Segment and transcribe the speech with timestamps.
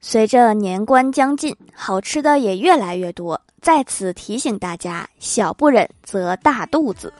[0.00, 3.40] 随着年关将近，好吃的也越来越多。
[3.60, 7.12] 在此提醒大家：小不忍则大肚子。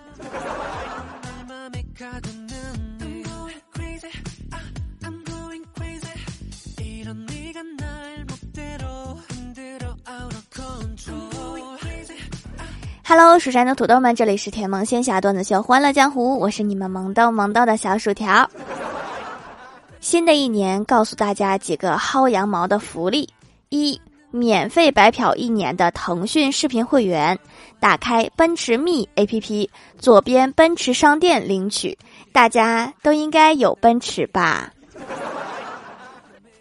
[13.05, 18.49] Hello，蜀山的土豆们，这里是甜萌仙侠段子秀《欢乐江湖》，我是你们萌逗萌逗的小薯条。
[20.09, 23.29] 新的一年，告诉大家几个薅羊毛的福利：
[23.68, 24.00] 一、
[24.30, 27.39] 免费白嫖一年的腾讯视频会员，
[27.79, 29.68] 打开奔驰 me APP，
[29.99, 31.99] 左边奔驰商店领取。
[32.32, 34.72] 大家都应该有奔驰吧？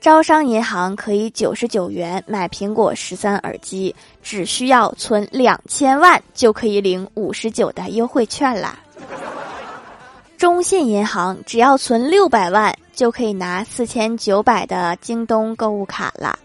[0.02, 8.78] 招商银行可以九十九元买苹果十三耳机，只需要存两千万就可以领五十九的优惠券啦。
[10.38, 16.38] 中信银行只要存六百万就可以拿四千九百的京东购物卡了。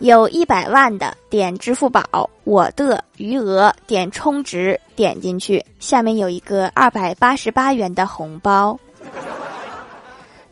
[0.00, 8.76] 有一百万的点支付宝，我的余额点充值，点进去，下面有一个二百八十八元的红包。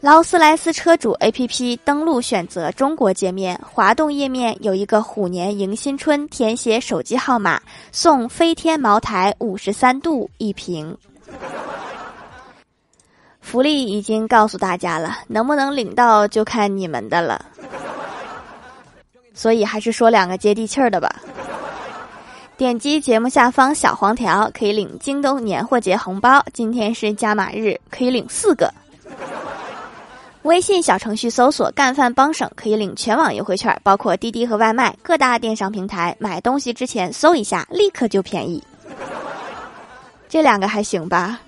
[0.00, 7.60] 劳斯莱斯车主 APP 登录，选择中国界面，滑动页面有一个虎年迎新春，填写手机号码
[7.90, 10.96] 送飞天茅台五十三度一瓶。
[13.50, 17.44] 福利已经告诉大家了，能不能领到就看你们的了。
[19.34, 21.12] 所以还是说两个接地气儿的吧。
[22.56, 28.72] 点击节目下方小黄条可以领京东年货节红包，今天是加码日，可以领四个。
[30.42, 36.16] 微信小程序搜索“干饭帮省”，可以领全网优惠券，包括滴滴和外卖各大电商平台。
[36.20, 38.62] 买东西之前搜一下，立刻就便宜。
[40.28, 41.40] 这两个还行吧？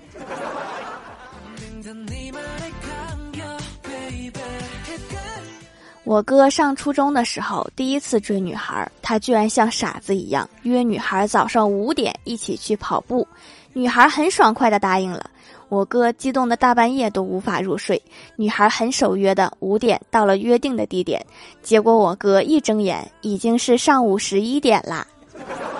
[6.05, 13.25] 我哥上初中的时候第一次追女孩，他居然像傻子一样约女孩早上五点一起去跑步，
[13.71, 15.29] 女孩很爽快的答应了。
[15.69, 17.99] 我哥激动的大半夜都无法入睡，
[18.35, 21.25] 女孩很守约的五点到了约定的地点，
[21.61, 25.07] 结果我哥一睁眼已经是上午十一点啦。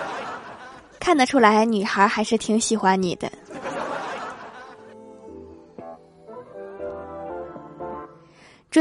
[0.98, 3.30] 看得出来，女孩还是挺喜欢你的。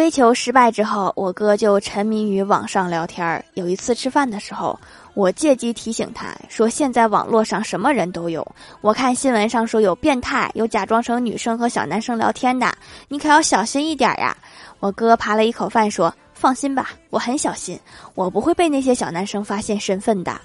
[0.03, 3.41] 追求失败之后，我哥就沉迷于网上聊天。
[3.53, 4.77] 有一次吃饭的时候。
[5.13, 8.45] 我借机提醒他说：“现在网络上什么人都有，
[8.81, 12.69] 我看新闻上说有变态，有假装成女生和小男生聊天的，
[13.07, 14.35] 你可要小心一点呀。”
[14.81, 17.79] 我哥扒了一口饭说：“放心吧，我很小心，
[18.13, 20.35] 我不会被那些小男生发现身份的。”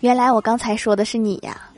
[0.00, 1.69] 原来我刚才说的是你呀！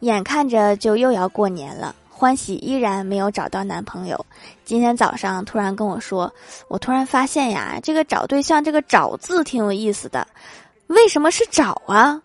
[0.00, 1.94] 眼看着就又要过年了。
[2.08, 4.26] 欢喜依然没有找到男朋友，
[4.64, 6.32] 今天早上突然跟我说
[6.66, 10.26] ：“我突然发现呀，这个找对象这个找字挺有意思的，
[10.88, 12.20] 为什么是找啊？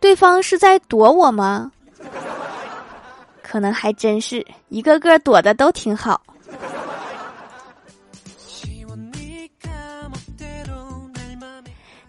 [0.00, 1.70] 对方是在躲我吗？
[3.40, 6.20] 可能还真是一个个躲的都挺好。”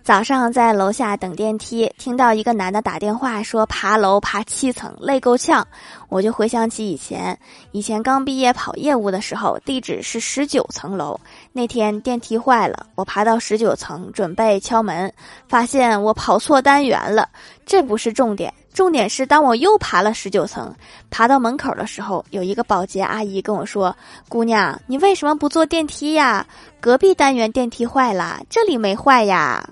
[0.08, 5.68] 早上在楼下等电梯，听到一个男的打电话说爬楼爬七层累够呛，
[6.08, 7.38] 我就回想起以前，
[7.74, 11.20] 以前刚毕业跑业务的时候，地址是十九层楼。
[11.52, 15.12] 那天电梯坏了，我爬到十九层准备敲门，
[15.50, 17.28] 发现我跑错单元了。
[17.66, 20.74] 这不是重点，重点是当我又爬了十九层，
[21.10, 23.94] 爬到门口的时候，有一个保洁阿姨跟我说
[24.30, 26.48] ：“姑娘，你为什么不坐电梯呀？
[26.80, 29.70] 隔壁单元电梯坏了，这里没坏呀。”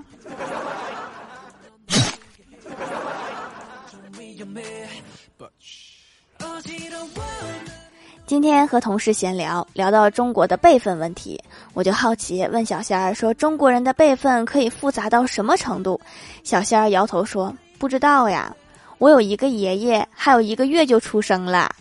[8.27, 11.39] 今天和同事闲聊，聊到中国的辈分问题，
[11.73, 15.99] 我就好奇问小仙儿说：“中国人的辈分可以复杂到什么程度？”
[16.43, 18.53] 小仙儿摇头说：“不知道呀，
[18.97, 21.73] 我有一个爷爷，还有一个月就出生了。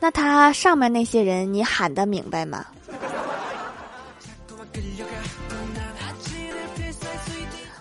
[0.00, 2.66] 那他上面那些人，你喊得明白吗？”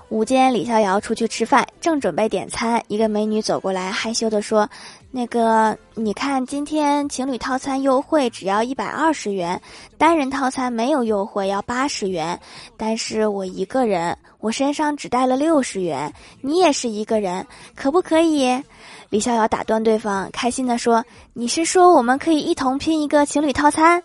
[0.10, 4.70] 午间，李逍遥出去吃饭，正准备点餐，一个美女走过来，害羞的说
[5.10, 9.60] ：“那个，你看今天情侣套餐优惠只要一百二十元，
[9.98, 12.40] 单人套餐没有优惠，要八十元。
[12.78, 18.64] 但是我一个人，我身上只带了六十元，你也是一个人，可不可以？”
[19.10, 21.04] 李逍遥打断对方，开心的说
[21.34, 24.02] ：“你是说我们可以一同拼一个情侣套餐？”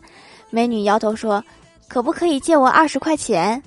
[0.49, 1.45] 美女摇头说
[1.89, 3.63] ：“可不可以借我二十块钱？”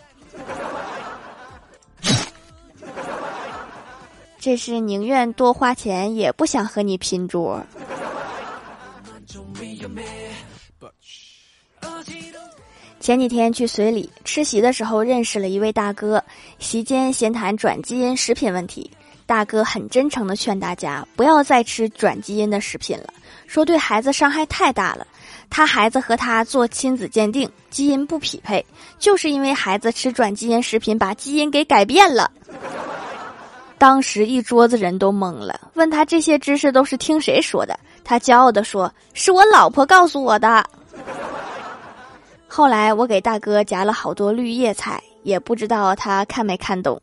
[4.43, 7.65] 这是宁愿多花钱也不想和你拼桌。
[12.99, 16.21] 前几天去随礼吃席的时候，认识了一位大哥，
[16.59, 18.91] 席间闲谈转基因食品问题。
[19.25, 23.13] 大哥很真诚的劝大家不要再吃转基因的食品了，
[23.47, 25.07] 说对孩子伤害太大了。
[25.49, 28.65] 他孩子和他做亲子鉴定，基因不匹配，
[28.99, 32.29] 就是因为孩子吃转基因食品把基因给改变了。
[33.77, 37.77] 当时一桌子人都懵了，问他这些知识都是听谁说的？
[38.03, 40.63] 他骄傲的说：“是我老婆告诉我的。”
[42.47, 47.01] 后来我给大哥夹了好多绿叶菜，也不知道他看没看懂。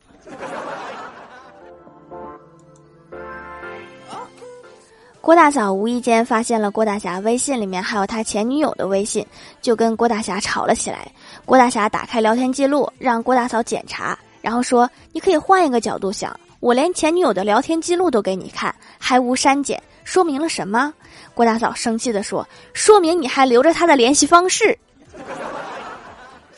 [5.19, 9.23] 郭大嫂无意间发现了郭大侠微信里面还有他前女友的微信，
[9.61, 11.11] 就跟郭大侠吵了起来。
[11.45, 20.93] 郭大侠打开聊天记录，让郭大嫂检查，然后说：“你可以换一个角度想，我连前女友的聊天记录都给你看，还无删减，说明了什么？”
[21.33, 24.77] 郭大嫂生气的说：“说明你还留着他的联系方式。”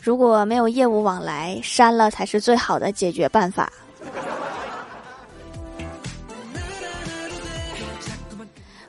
[0.02, 3.72] 如果没有业务往来，删了才是最好的解决办法。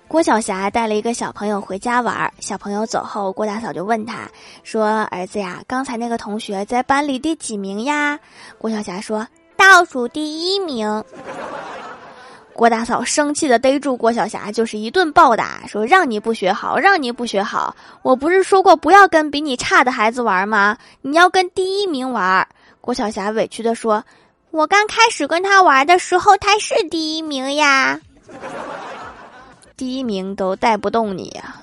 [0.09, 4.29] 郭晓霞带了一个小朋友回家玩，小朋友走后，郭大嫂就问他
[4.63, 8.19] 说：“儿子呀，刚才那个同学在班里第几名呀？”
[8.59, 9.25] 郭晓霞说
[9.57, 11.03] ：“倒数第一名。”
[12.53, 17.75] 郭大嫂生气的逮住郭晓霞，就是一顿暴打，说：“让你不学好，让你不学好！
[18.01, 20.77] 我不是说过不要跟比你差的孩子玩吗？
[21.01, 22.47] 你要跟第一名玩。”
[22.79, 24.01] 郭晓霞委屈的说
[24.51, 27.99] ：“我刚开始跟他玩的时候，他是第一名呀，
[29.75, 31.57] 第一名都带不动你呀。”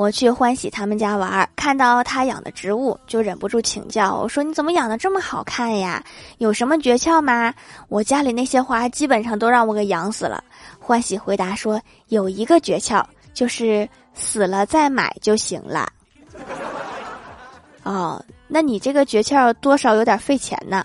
[0.00, 6.02] 我去欢喜他们家玩，看到他养的植物，就忍不住请教我说：“你怎么养的这么好看呀？
[6.38, 7.52] 有什么诀窍吗？”
[7.90, 10.42] 我家里那些花基本上都让我给养死了。
[10.78, 13.04] 欢喜回答说：“有一个诀窍，
[13.34, 15.86] 就是死了再买就行了。”
[17.84, 20.82] 哦，那你这个诀窍多少有点费钱呢？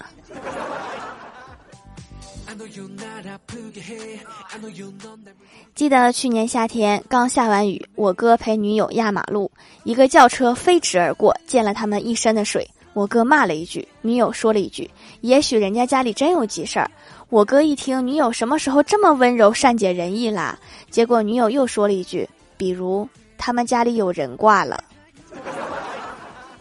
[5.73, 9.49] 记得去年夏天刚下完雨，我哥陪女友压马路，
[9.83, 12.69] 一个轿车飞驰而过，溅了他们一身的水。
[12.93, 14.89] 我哥骂了一句，女友说了一句
[15.19, 16.89] ：“也许人家家里真有急事儿。”
[17.29, 20.57] 我哥一听，女友什么时候这么温柔善解人意啦？
[20.89, 23.07] 结果女友又说了一句：“比如
[23.37, 24.81] 他们家里有人挂了。”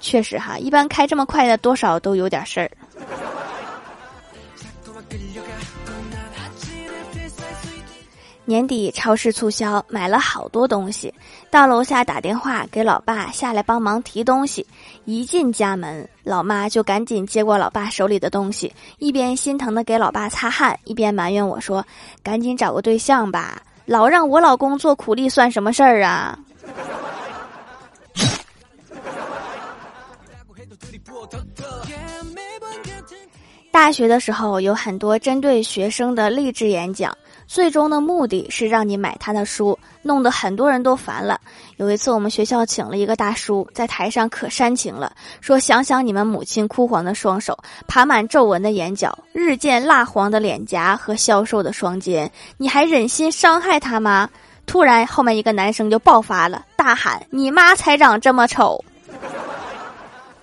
[0.00, 2.70] 确实哈，一般开这么快的，多少都有点事儿。
[8.46, 11.12] 年底超市促销，买了好多东西，
[11.50, 14.67] 到楼下打电话给老爸下来帮忙提东西。
[15.06, 21.85] 一进家门，老妈就赶紧接过老爸手里的东西，一边心疼的给老爸擦汗，一边埋怨我说
[22.23, 26.38] ：“赶紧找个对象吧，老让我老公做苦力算什么事儿啊？”
[33.70, 37.17] 大学的时候有很多针对学生的励志演讲。
[37.46, 41.41] 最终的目的是让你买他的书，弄得很多人都烦了。
[41.76, 54.28] 有一次，我们学校请了一个大叔，在台上可煽情了，说：“想想你们母亲枯黄的双手、爬满皱纹的眼角、日渐蜡黄的脸颊和消瘦的双肩，你还忍心伤害他吗？”
[54.66, 58.83] 突然，后面一个男生就爆发了，大喊：“你妈才长这么丑！”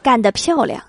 [0.04, 0.80] 干得漂亮！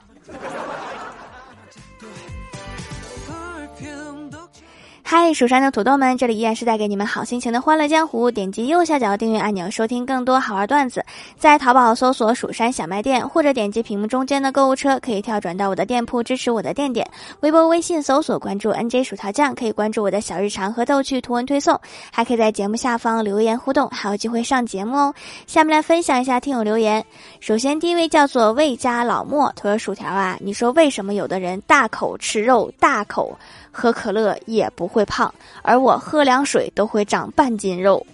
[5.15, 8.31] 嗨，蜀山的土豆们，这里依然是带给你们好心情的欢乐江湖。
[8.31, 11.05] 点击右下角订阅按钮，收听更多好玩段子。
[11.37, 17.07] 在淘宝搜索“蜀山小卖店”，或者点击屏幕中间的购物车，可以跳转到我的店铺，支持我的店点。
[17.41, 21.79] 微博、微信搜索关注 “nj 薯条酱”，可以关注我的小日常和逗趣图文推送，
[22.11, 25.15] 还可以在节目下方留言互动，还有机会上节目哦。
[25.47, 27.05] 下面来分享一下听友留言。
[27.39, 33.39] 首先，第一位叫做魏家老莫，他说：“薯条啊，你说为什么有的人大口吃肉，大口？”
[33.73, 38.07] 喝可乐也不会胖，而我喝凉水都会长半斤肉。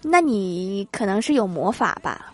[0.00, 2.30] 那你可能是有魔法吧？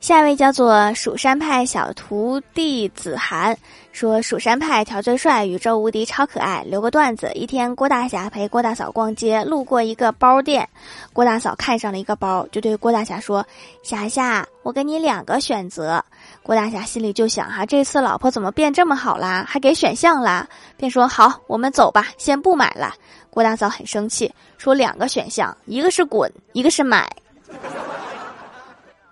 [0.00, 3.56] 下一位叫做蜀山派小徒弟子涵
[3.92, 10.66] 说：“蜀山派条最帅，宇宙无敌，超可爱。”留个段子：一天，郭大侠陪郭大嫂逛街，路过一个包店，
[11.12, 13.46] 郭大嫂看上了一个包，就对郭大侠说
[13.84, 16.02] ：“侠侠，我给你两个选择。”
[16.50, 19.46] 郭大侠心里就想：哈，这次老婆怎么变这么好啦？
[19.48, 20.44] 还给选项啦？
[20.76, 22.92] 便说：“好，我们走吧，先不买了。”
[23.30, 27.08] 郭大嫂很生气，说：“两个选项，一个是滚，一个是买。”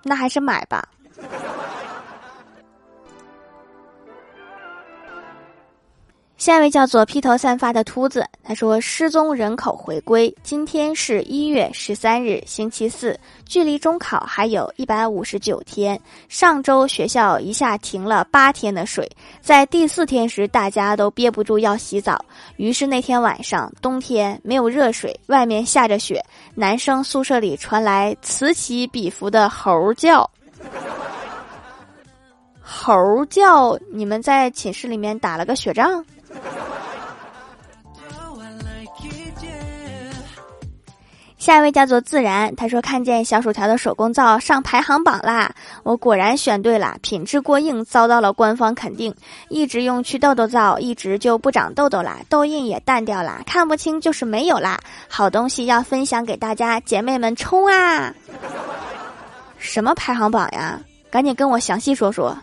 [0.02, 0.84] 那还是买吧。
[6.38, 16.00] 下一位叫做披头散发的秃子，他说失踪人口回归，今天是一月十三日，星期四，距离中考还有一百五十九天。
[16.28, 22.24] 上周学校一下停了八天的水，在第四天时，大家都憋不住要洗澡，
[22.56, 30.30] 于是那天晚上，冬天没有热水，外面下着雪，男生宿舍里传来此起彼伏的猴叫。
[32.62, 36.04] 猴叫，你们在寝室里面打了个雪仗？
[41.38, 45.50] 下一位叫做自然，他说看见小薯条的手工皂上排行榜啦，
[45.82, 49.14] 我果然选对了，品质过硬，遭到了官方肯定。
[49.48, 54.78] 一直用祛痘痘皂，一直就不长痘痘啦，痘印也淡掉啦，看不清就是没有啦。
[55.08, 58.12] 好东西要分享给大家，姐妹们冲啊！
[59.56, 60.78] 什么排行榜呀？
[61.10, 62.36] 赶紧跟我详细说说。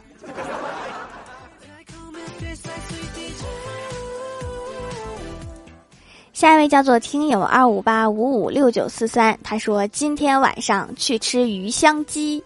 [6.35, 12.43] 下一位叫做听友二五八五五六九四三，他说今天晚上去吃鱼香鸡。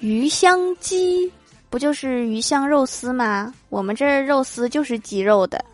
[0.00, 1.32] 鱼香鸡
[1.70, 3.54] 不就是鱼香肉丝吗？
[3.68, 5.64] 我们这儿肉丝就是鸡肉的。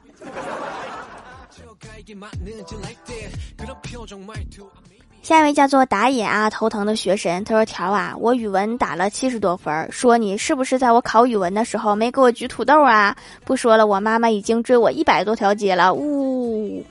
[5.23, 13.17] 下一位叫做打野啊，头疼的学神，他说：“条啊，我语文打了七十多分，说你是不是在我考语文的时候没给我举土豆啊？
[13.45, 15.95] 不说了，我妈妈已经追我一百多条街了。
[15.95, 16.85] 呜，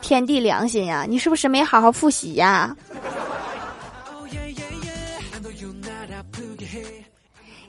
[0.00, 2.74] 天地良心呀，你是不是没好好复习呀？”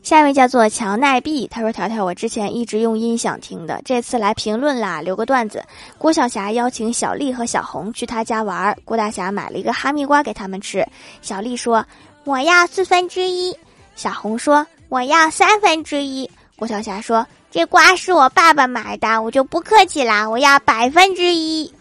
[0.05, 5.63] 下一位叫做乔奈碧，他说：“条条，我之前一直用音响听的，这次来评论啦，留个段子。
[5.97, 10.85] 郭晓霞邀请小丽和小红去他家玩，郭大侠买了一个哈密瓜给他们吃。
[11.23, 11.83] 小丽说：
[12.23, 13.57] 我要四分之一。
[13.95, 16.29] 小红说：我要三分之一。
[16.55, 21.73] 郭晓霞说：这瓜是我爸爸买的，我就不客气啦，我要百分之一。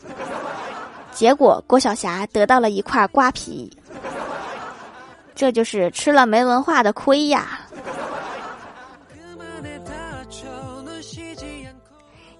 [1.12, 3.70] 结果郭晓霞得到了一块瓜皮，
[5.34, 7.60] 这就是吃了没文化的亏呀。”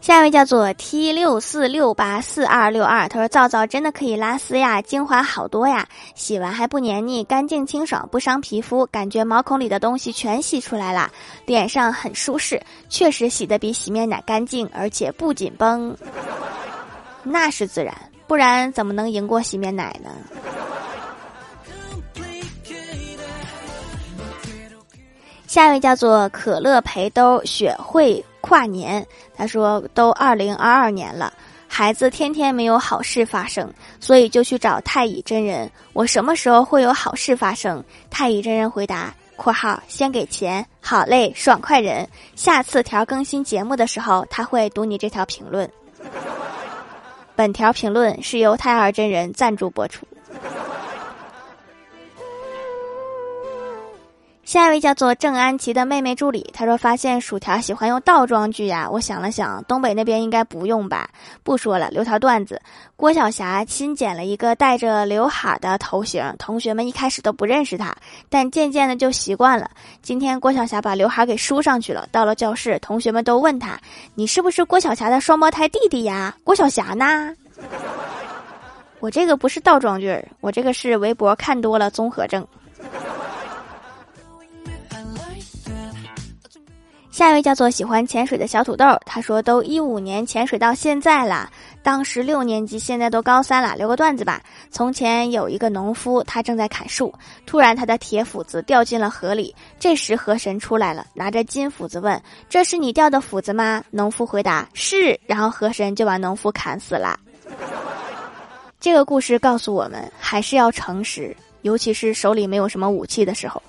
[0.04, 11.10] 下一位叫做 T 六四六八四二六二，他说：“皂皂真的可以拉丝呀，精华好多呀，洗完还不黏腻，干净清爽，不伤皮肤，感觉毛孔里的东西全洗出来了，
[11.46, 15.96] 脸上很舒适，确实洗的比洗面奶干净，而且不紧绷。
[17.22, 17.94] 那是自然，
[18.26, 20.10] 不然怎么能赢过洗面奶呢？”
[25.46, 28.22] 下一位叫做可乐陪兜雪慧。
[28.54, 29.04] 跨年，
[29.36, 31.32] 他说都二零二二年了，
[31.66, 33.68] 孩子天天没有好事发生，
[33.98, 35.68] 所以就去找太乙真人。
[35.92, 37.82] 我什么时候会有好事发生？
[38.10, 42.08] 太乙真人回答：（括号先给钱，好嘞，爽快人。
[42.36, 45.68] 下次条更新节目的时候，他会读你这条评论。
[47.34, 50.06] 本条评论是由太二真人赞助播出。
[54.54, 58.88] 下一位叫做郑安琪的妹妹助理，她说发现薯条喜欢用倒装句呀。
[58.88, 61.10] 我想了想，东北那边应该不用吧。
[61.42, 62.62] 不说了，留条段子。
[62.94, 67.92] 郭晓霞新剪了一个带着刘海的头型，同学们一开始都不认识她，
[68.28, 69.68] 但渐渐的就习惯了。
[70.02, 73.76] 今天郭晓霞把刘海给梳上去了，到了教室，同学们都问她
[74.14, 77.34] ：“你是不是郭晓霞的双胞胎弟弟呀？”郭晓霞呢？
[79.00, 82.46] 我这个不是倒装句，我这个是微博看多了综合症。
[87.14, 91.48] 下一位叫做喜欢潜水的小土豆，他说都一五年潜水到现在了，
[91.80, 93.76] 当时六年级，现在都高三了。
[93.76, 94.42] 留个段子吧。
[94.68, 97.14] 从前有一个农夫，他正在砍树，
[97.46, 99.54] 突然他的铁斧子掉进了河里。
[99.78, 107.16] 这时河神出来了，拿着金斧子问：“这是你掉的斧子吗？”农夫回答：“是。”然后河神就把农夫砍死了。
[108.80, 113.62] 这个故事告诉我们，还是要诚实，尤其是手里没有什么武器的时候。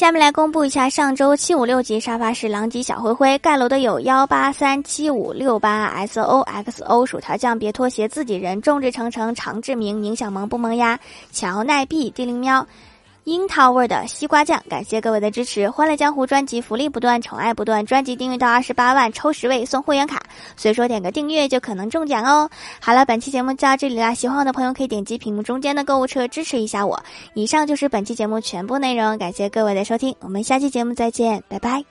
[0.00, 10.98] 下面来公布一下上周七五六级沙发是狼藉小灰灰盖楼的有幺八三七五六八 S O X O 薯条酱别拖鞋自己人众志成城常志明宁小萌不萌呀
[11.32, 12.66] 乔奈碧地灵喵。
[13.30, 15.70] 樱桃味的西瓜酱，感谢各位的支持！
[15.70, 20.20] 欢乐江湖专辑福利不断，宠爱不断，专辑订阅到二十八万抽十位送会员卡，
[20.56, 22.50] 随说点个订阅就可能中奖哦！
[22.80, 27.00] 好了，本期节目就到这里啦，喜欢我的朋友可以点击屏幕中间的购物车支持一下我。
[27.34, 31.84] 以上就是本期节目全部内容，感谢各位的收听，我们下期节目再见，拜拜。